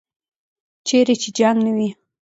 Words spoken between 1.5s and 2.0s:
نه وي.